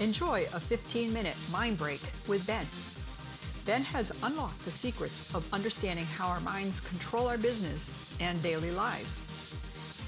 [0.00, 2.64] Enjoy a 15 minute mind break with Ben.
[3.66, 8.70] Ben has unlocked the secrets of understanding how our minds control our business and daily
[8.70, 9.54] lives.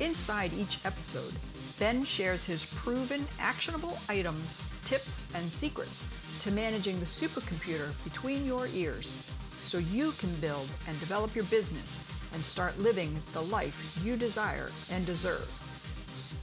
[0.01, 1.37] Inside each episode,
[1.79, 6.09] Ben shares his proven actionable items, tips, and secrets
[6.41, 12.09] to managing the supercomputer between your ears so you can build and develop your business
[12.33, 15.47] and start living the life you desire and deserve.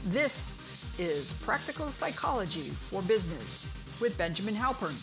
[0.05, 4.97] This is Practical Psychology for Business with Benjamin Halpern.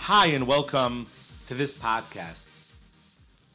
[0.00, 1.06] Hi, and welcome
[1.46, 2.74] to this podcast.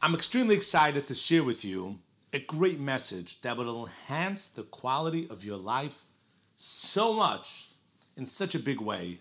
[0.02, 2.00] I'm extremely excited to share with you
[2.32, 6.06] a great message that will enhance the quality of your life
[6.56, 7.68] so much
[8.16, 9.20] in such a big way.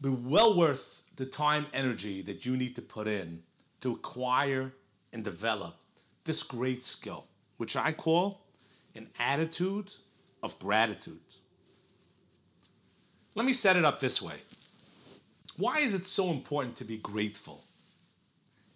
[0.00, 3.42] Be well worth the time energy that you need to put in
[3.82, 4.72] to acquire
[5.12, 5.74] and develop
[6.24, 7.26] this great skill,
[7.58, 8.46] which I call
[8.94, 9.92] an attitude
[10.42, 11.20] of gratitude.
[13.34, 14.36] Let me set it up this way.
[15.58, 17.62] Why is it so important to be grateful?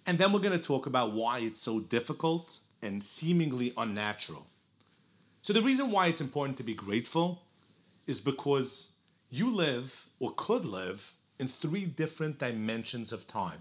[0.06, 4.46] And then we're going to talk about why it's so difficult and seemingly unnatural.
[5.42, 7.42] So, the reason why it's important to be grateful
[8.06, 8.92] is because
[9.30, 13.60] you live or could live in three different dimensions of time.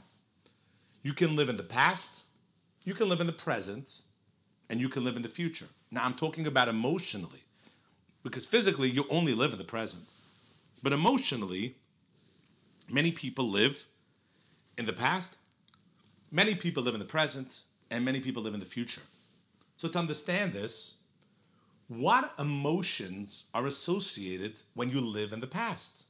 [1.03, 2.25] You can live in the past,
[2.84, 4.02] you can live in the present,
[4.69, 5.67] and you can live in the future.
[5.91, 7.39] Now, I'm talking about emotionally,
[8.23, 10.03] because physically you only live in the present.
[10.81, 11.75] But emotionally,
[12.89, 13.88] many people live
[14.78, 15.38] in the past,
[16.31, 19.02] many people live in the present, and many people live in the future.
[19.78, 21.02] So, to understand this,
[21.88, 26.06] what emotions are associated when you live in the past?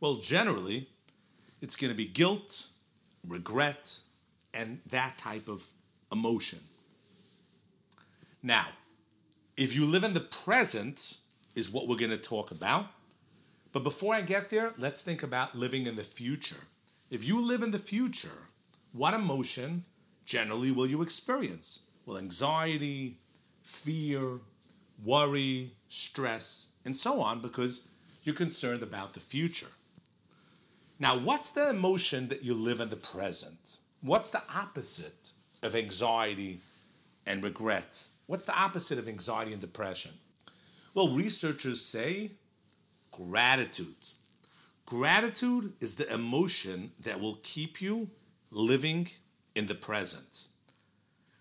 [0.00, 0.88] Well, generally,
[1.60, 2.68] it's going to be guilt,
[3.26, 4.02] regret,
[4.52, 5.70] and that type of
[6.10, 6.58] emotion.
[8.42, 8.66] Now,
[9.56, 11.18] if you live in the present,
[11.56, 12.86] is what we're going to talk about.
[13.72, 16.64] But before I get there, let's think about living in the future.
[17.10, 18.48] If you live in the future,
[18.92, 19.84] what emotion
[20.24, 21.82] generally will you experience?
[22.04, 23.16] Well, anxiety,
[23.62, 24.38] fear,
[25.04, 27.88] worry, stress, and so on, because
[28.22, 29.72] you're concerned about the future.
[30.98, 33.78] Now, what's the emotion that you live in the present?
[34.00, 35.32] What's the opposite
[35.62, 36.58] of anxiety
[37.26, 38.08] and regret?
[38.26, 40.12] What's the opposite of anxiety and depression?
[40.96, 42.30] Well, researchers say
[43.12, 44.14] gratitude.
[44.86, 48.08] Gratitude is the emotion that will keep you
[48.50, 49.06] living
[49.54, 50.48] in the present.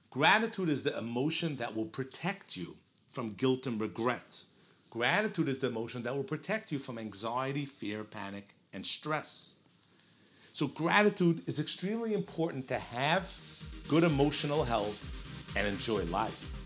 [0.10, 2.76] Gratitude is the emotion that will protect you
[3.08, 4.44] from guilt and regret.
[4.90, 9.56] Gratitude is the emotion that will protect you from anxiety, fear, panic, and stress.
[10.52, 13.40] So, gratitude is extremely important to have
[13.88, 16.58] good emotional health and enjoy life.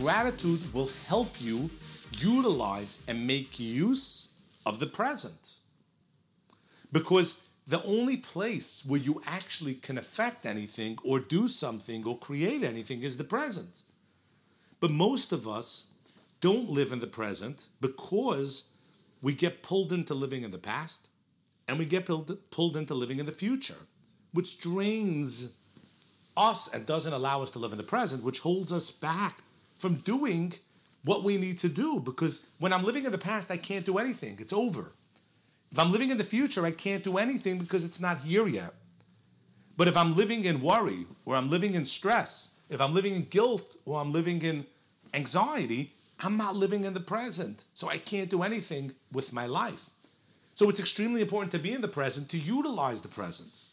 [0.00, 1.68] Gratitude will help you
[2.16, 4.30] utilize and make use
[4.64, 5.58] of the present.
[6.90, 12.64] Because the only place where you actually can affect anything or do something or create
[12.64, 13.82] anything is the present.
[14.80, 15.92] But most of us
[16.40, 18.70] don't live in the present because
[19.20, 21.08] we get pulled into living in the past
[21.68, 23.82] and we get pulled into living in the future,
[24.32, 25.58] which drains
[26.38, 29.40] us and doesn't allow us to live in the present, which holds us back
[29.80, 30.52] from doing
[31.04, 32.00] what we need to do.
[32.00, 34.92] Because when I'm living in the past, I can't do anything, it's over.
[35.72, 38.70] If I'm living in the future, I can't do anything because it's not here yet.
[39.76, 43.22] But if I'm living in worry, or I'm living in stress, if I'm living in
[43.22, 44.66] guilt, or I'm living in
[45.14, 45.92] anxiety,
[46.22, 47.64] I'm not living in the present.
[47.72, 49.88] So I can't do anything with my life.
[50.54, 53.64] So it's extremely important to be in the present to utilize the present.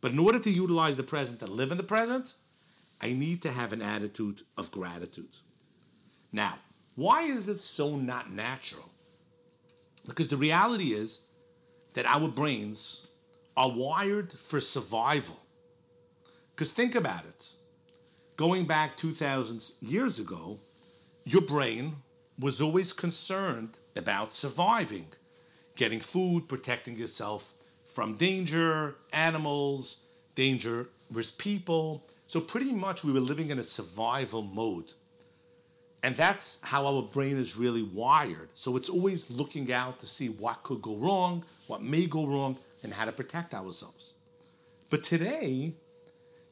[0.00, 2.34] But in order to utilize the present and live in the present,
[3.02, 5.34] I need to have an attitude of gratitude.
[6.32, 6.58] Now,
[6.94, 8.90] why is it so not natural?
[10.06, 11.26] Because the reality is
[11.94, 13.08] that our brains
[13.56, 15.36] are wired for survival.
[16.54, 17.54] Because think about it.
[18.36, 20.58] Going back 2,000 years ago,
[21.24, 21.96] your brain
[22.38, 25.06] was always concerned about surviving,
[25.76, 27.54] getting food, protecting yourself
[27.84, 32.04] from danger, animals, dangerous people.
[32.26, 34.92] So, pretty much, we were living in a survival mode.
[36.02, 38.50] And that's how our brain is really wired.
[38.54, 42.56] So, it's always looking out to see what could go wrong, what may go wrong,
[42.82, 44.14] and how to protect ourselves.
[44.90, 45.74] But today,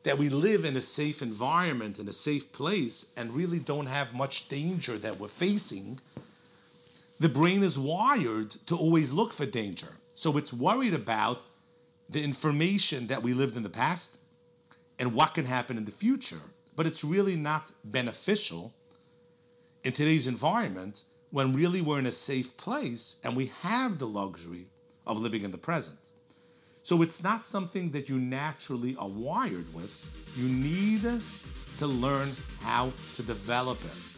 [0.06, 4.14] that we live in a safe environment, in a safe place, and really don't have
[4.14, 5.98] much danger that we're facing,
[7.18, 9.88] the brain is wired to always look for danger.
[10.14, 11.42] So it's worried about
[12.08, 14.20] the information that we lived in the past
[14.98, 16.44] and what can happen in the future.
[16.76, 18.72] But it's really not beneficial
[19.86, 24.66] in today's environment when really we're in a safe place and we have the luxury
[25.06, 26.10] of living in the present.
[26.82, 29.94] So it's not something that you naturally are wired with.
[30.36, 31.02] You need
[31.78, 32.30] to learn
[32.62, 34.16] how to develop it.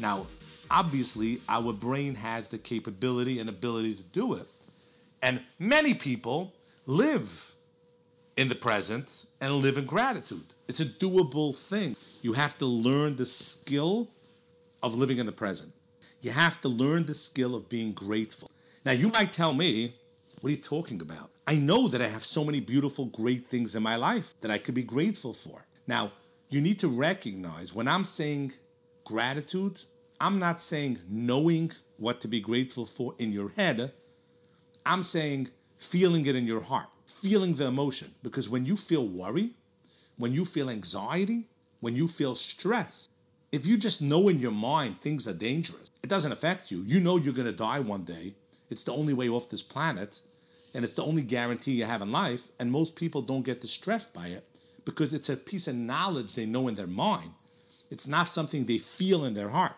[0.00, 0.26] Now,
[0.68, 4.48] obviously, our brain has the capability and ability to do it.
[5.22, 6.52] And many people
[6.86, 7.54] live
[8.36, 10.54] in the present and live in gratitude.
[10.66, 11.94] It's a doable thing.
[12.24, 14.08] You have to learn the skill
[14.82, 15.74] of living in the present.
[16.22, 18.48] You have to learn the skill of being grateful.
[18.86, 19.94] Now, you might tell me,
[20.40, 21.28] what are you talking about?
[21.46, 24.56] I know that I have so many beautiful, great things in my life that I
[24.56, 25.66] could be grateful for.
[25.86, 26.12] Now,
[26.48, 28.52] you need to recognize when I'm saying
[29.04, 29.82] gratitude,
[30.18, 33.92] I'm not saying knowing what to be grateful for in your head.
[34.86, 38.12] I'm saying feeling it in your heart, feeling the emotion.
[38.22, 39.50] Because when you feel worry,
[40.16, 41.50] when you feel anxiety,
[41.84, 43.06] when you feel stress,
[43.52, 46.82] if you just know in your mind things are dangerous, it doesn't affect you.
[46.86, 48.32] You know you're going to die one day.
[48.70, 50.22] It's the only way off this planet,
[50.72, 52.48] and it's the only guarantee you have in life.
[52.58, 54.46] And most people don't get distressed by it
[54.86, 57.32] because it's a piece of knowledge they know in their mind.
[57.90, 59.76] It's not something they feel in their heart.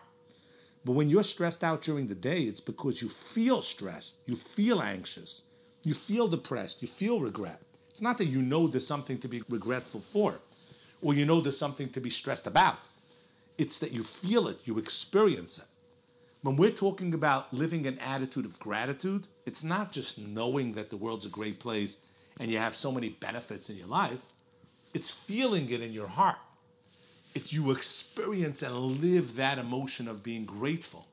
[0.85, 4.81] But when you're stressed out during the day, it's because you feel stressed, you feel
[4.81, 5.43] anxious,
[5.83, 7.59] you feel depressed, you feel regret.
[7.89, 10.39] It's not that you know there's something to be regretful for,
[11.01, 12.87] or you know there's something to be stressed about.
[13.57, 15.65] It's that you feel it, you experience it.
[16.43, 20.97] When we're talking about living an attitude of gratitude, it's not just knowing that the
[20.97, 22.05] world's a great place
[22.39, 24.25] and you have so many benefits in your life,
[24.93, 26.37] it's feeling it in your heart
[27.37, 31.05] if you experience and live that emotion of being grateful,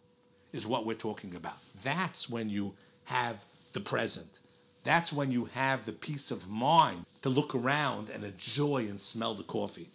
[0.55, 1.59] is what we're talking about.
[1.83, 3.45] That's when you have
[3.75, 4.41] the present.
[4.85, 9.35] That's when you have the peace of mind to look around and enjoy and smell
[9.35, 9.89] the coffee.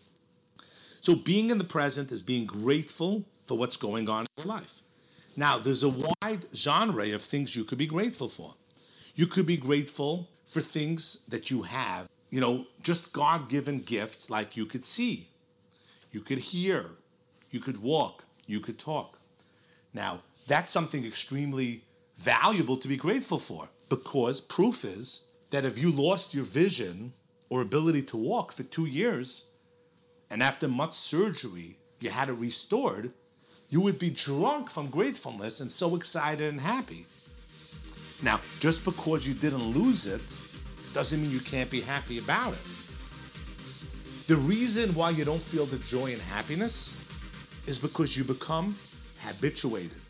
[1.00, 4.82] So, being in the present is being grateful for what's going on in your life.
[5.38, 8.56] Now, there's a wide genre of things you could be grateful for.
[9.16, 14.30] You could be grateful for things that you have, you know, just God given gifts
[14.30, 15.28] like you could see,
[16.12, 16.92] you could hear,
[17.52, 19.20] you could walk, you could talk.
[19.94, 21.84] Now, that's something extremely
[22.16, 27.14] valuable to be grateful for because proof is that if you lost your vision
[27.50, 29.46] or ability to walk for two years
[30.30, 33.12] and after much surgery you had it restored,
[33.70, 37.06] you would be drunk from gratefulness and so excited and happy.
[38.22, 40.42] Now, just because you didn't lose it
[40.94, 42.66] doesn't mean you can't be happy about it.
[44.28, 46.98] The reason why you don't feel the joy and happiness
[47.68, 48.76] is because you become
[49.20, 50.02] habituated.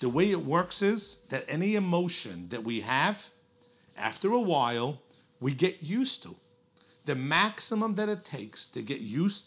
[0.00, 3.30] The way it works is that any emotion that we have,
[3.96, 5.00] after a while,
[5.40, 6.36] we get used to.
[7.06, 9.46] The maximum that it takes to get used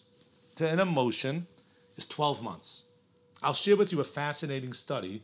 [0.56, 1.48] to an emotion
[1.98, 2.86] is 12 months.
[3.44, 5.22] I'll share with you a fascinating study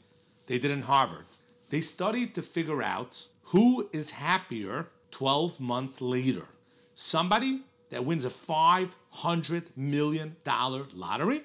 [0.47, 1.25] they did in Harvard.
[1.69, 6.47] They studied to figure out who is happier 12 months later.
[6.93, 11.41] Somebody that wins a $500 million lottery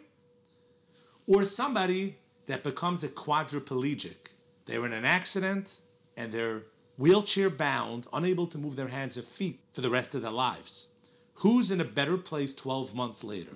[1.27, 2.17] or somebody
[2.51, 4.33] that becomes a quadriplegic.
[4.67, 5.81] They're in an accident
[6.17, 6.63] and they're
[6.99, 10.89] wheelchair bound, unable to move their hands or feet for the rest of their lives.
[11.37, 13.53] Who's in a better place 12 months later?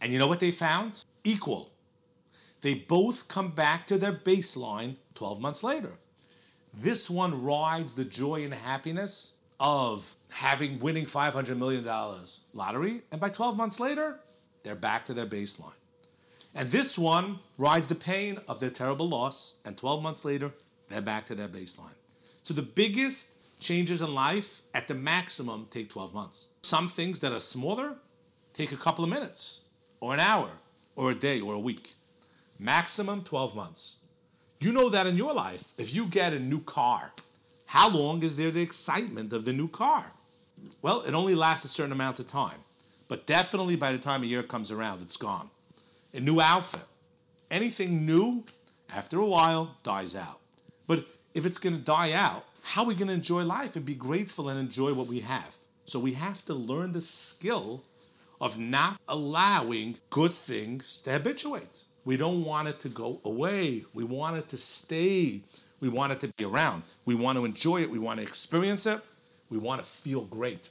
[0.00, 1.04] And you know what they found?
[1.24, 1.70] Equal.
[2.62, 5.92] They both come back to their baseline 12 months later.
[6.72, 11.84] This one rides the joy and happiness of having winning $500 million
[12.54, 14.18] lottery, and by 12 months later,
[14.64, 15.76] they're back to their baseline.
[16.54, 20.52] And this one rides the pain of their terrible loss, and 12 months later,
[20.88, 21.94] they're back to their baseline.
[22.42, 26.48] So the biggest changes in life at the maximum take 12 months.
[26.62, 27.96] Some things that are smaller
[28.52, 29.62] take a couple of minutes,
[30.00, 30.50] or an hour,
[30.96, 31.94] or a day, or a week.
[32.58, 33.98] Maximum 12 months.
[34.60, 37.12] You know that in your life, if you get a new car,
[37.66, 40.12] how long is there the excitement of the new car?
[40.82, 42.58] Well, it only lasts a certain amount of time,
[43.08, 45.48] but definitely by the time a year comes around, it's gone.
[46.14, 46.84] A new outfit,
[47.50, 48.44] anything new,
[48.94, 50.40] after a while, dies out.
[50.86, 53.84] But if it's going to die out, how are we going to enjoy life and
[53.84, 55.56] be grateful and enjoy what we have?
[55.84, 57.82] So we have to learn the skill
[58.40, 61.84] of not allowing good things to habituate.
[62.04, 63.84] We don't want it to go away.
[63.94, 65.40] We want it to stay.
[65.80, 66.82] We want it to be around.
[67.06, 67.90] We want to enjoy it.
[67.90, 69.00] We want to experience it.
[69.48, 70.68] We want to feel great.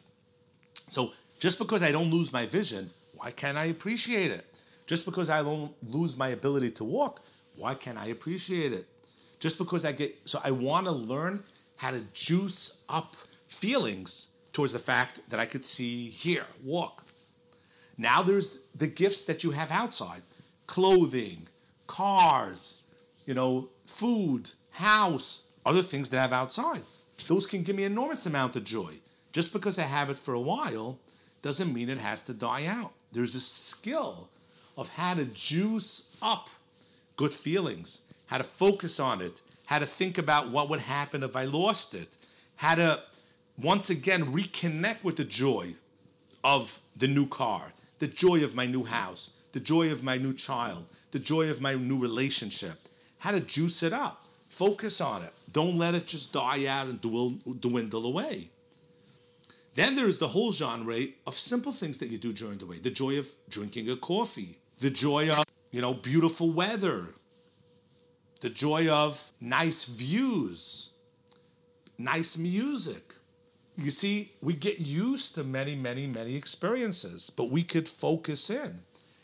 [0.74, 4.50] So just because I don't lose my vision, why can't I appreciate it?
[4.92, 7.22] Just because I don't lose my ability to walk,
[7.56, 8.84] why can't I appreciate it?
[9.40, 11.44] Just because I get, so I want to learn
[11.78, 13.16] how to juice up
[13.48, 17.06] feelings towards the fact that I could see, hear, walk.
[17.98, 20.24] Now there's the gifts that you have outside
[20.68, 21.48] clothing,
[21.88, 22.84] cars,
[23.26, 26.82] you know, food, house, other things that I have outside.
[27.30, 28.92] Those can give me enormous amount of joy.
[29.32, 31.00] Just because I have it for a while
[31.42, 32.92] doesn't mean it has to die out.
[33.14, 34.28] There's a skill
[34.82, 36.50] of how to juice up
[37.16, 41.36] good feelings, how to focus on it, how to think about what would happen if
[41.36, 42.18] I lost it,
[42.58, 43.02] how to
[43.62, 45.76] once again reconnect with the joy
[46.44, 50.34] of the new car, the joy of my new house, the joy of my new
[50.34, 52.78] child, the joy of my new relationship,
[53.20, 54.26] how to juice it up.
[54.50, 55.32] Focus on it.
[55.54, 58.50] Don't let it just die out and dwindle away.
[59.76, 62.80] Then there's the whole genre of simple things that you do during the day.
[62.80, 67.14] The joy of drinking a coffee, the joy of, you know, beautiful weather,
[68.42, 70.94] the joy of nice views,
[71.98, 73.14] nice music.
[73.76, 78.80] You see, we get used to many, many, many experiences, but we could focus in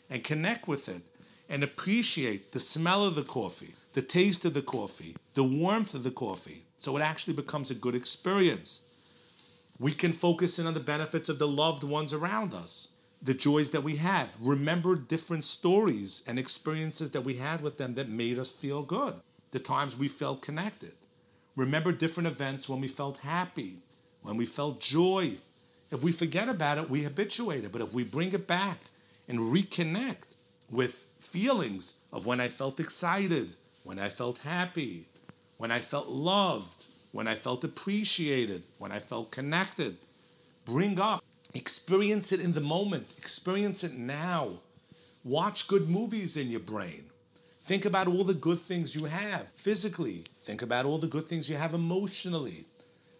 [0.08, 1.02] and connect with it
[1.48, 6.04] and appreciate the smell of the coffee, the taste of the coffee, the warmth of
[6.04, 6.62] the coffee.
[6.76, 8.82] So it actually becomes a good experience.
[9.80, 12.90] We can focus in on the benefits of the loved ones around us,
[13.22, 14.36] the joys that we have.
[14.40, 19.14] Remember different stories and experiences that we had with them that made us feel good,
[19.50, 20.94] the times we felt connected.
[21.56, 23.78] Remember different events when we felt happy,
[24.22, 25.32] when we felt joy.
[25.90, 27.72] If we forget about it, we habituate it.
[27.72, 28.78] But if we bring it back
[29.26, 30.36] and reconnect
[30.70, 35.06] with feelings of when I felt excited, when I felt happy,
[35.56, 39.98] when I felt loved, when I felt appreciated, when I felt connected.
[40.64, 44.48] Bring up, experience it in the moment, experience it now.
[45.24, 47.04] Watch good movies in your brain.
[47.62, 50.24] Think about all the good things you have physically.
[50.42, 52.64] Think about all the good things you have emotionally.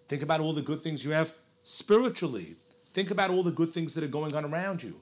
[0.08, 1.32] Think about all the good things you have
[1.62, 2.56] spiritually.
[2.94, 4.96] Think about all the good things that are going on around you.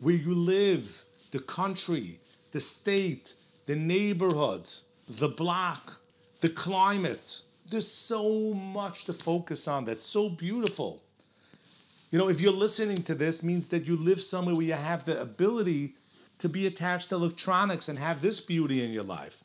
[0.00, 2.18] Where you live, the country,
[2.52, 3.34] the state,
[3.66, 4.66] the neighborhood,
[5.08, 6.00] the block,
[6.40, 7.42] the climate.
[7.68, 11.02] There's so much to focus on that's so beautiful.
[12.16, 15.04] You know, if you're listening to this, means that you live somewhere where you have
[15.04, 15.92] the ability
[16.38, 19.44] to be attached to electronics and have this beauty in your life.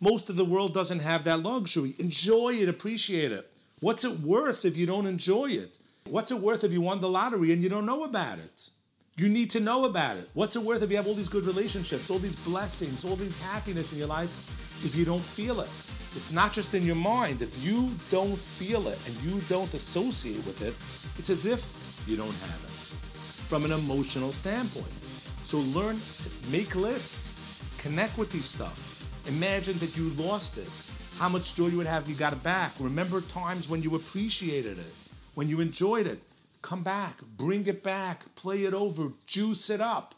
[0.00, 1.94] Most of the world doesn't have that luxury.
[1.98, 3.50] Enjoy it, appreciate it.
[3.80, 5.80] What's it worth if you don't enjoy it?
[6.08, 8.70] What's it worth if you won the lottery and you don't know about it?
[9.16, 10.28] You need to know about it.
[10.34, 13.42] What's it worth if you have all these good relationships, all these blessings, all these
[13.42, 15.66] happiness in your life if you don't feel it?
[16.14, 17.42] It's not just in your mind.
[17.42, 22.16] If you don't feel it and you don't associate with it, it's as if you
[22.16, 22.76] don't have it
[23.48, 24.92] from an emotional standpoint.
[25.44, 29.02] So learn to make lists, connect with these stuff.
[29.28, 31.20] Imagine that you lost it.
[31.20, 32.72] How much joy you would have if you got it back.
[32.80, 34.94] Remember times when you appreciated it,
[35.34, 36.22] when you enjoyed it
[36.66, 40.16] come back, bring it back, play it over, juice it up.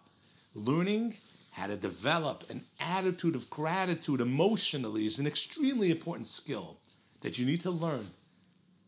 [0.55, 1.13] Learning
[1.53, 6.79] how to develop an attitude of gratitude emotionally is an extremely important skill
[7.21, 8.07] that you need to learn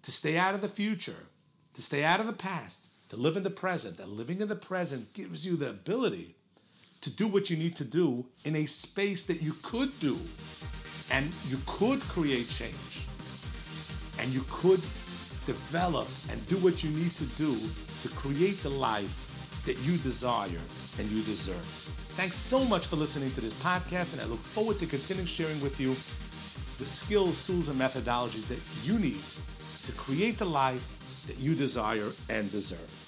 [0.02, 1.26] to stay out of the future,
[1.74, 4.00] to stay out of the past, to live in the present.
[4.00, 6.34] And living in the present gives you the ability
[7.02, 10.16] to do what you need to do in a space that you could do.
[11.12, 13.06] And you could create change.
[14.20, 14.80] And you could
[15.46, 17.52] develop and do what you need to do
[18.02, 20.60] to create the life that you desire
[20.98, 21.90] and you deserve.
[22.16, 25.60] Thanks so much for listening to this podcast, and I look forward to continuing sharing
[25.60, 25.90] with you
[26.78, 29.20] the skills, tools, and methodologies that you need
[29.86, 32.99] to create the life that you desire and deserve.